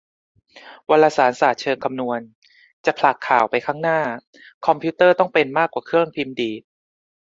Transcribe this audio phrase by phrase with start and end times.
[0.89, 2.21] วารสารศาสตร์เชิงคำนวณ:
[2.85, 3.99] จะผลักข่าวไปข้างหน้า
[4.65, 6.61] คอมพิวเตอร์ต้องเป็นมากกว่าเครื่องพิมพ์ดีด